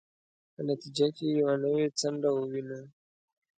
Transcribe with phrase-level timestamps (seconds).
[0.53, 2.79] په نتیجه کې یوه نوې څنډه ووینو.